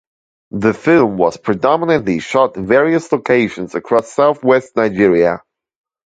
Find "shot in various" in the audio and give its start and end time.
2.21-3.11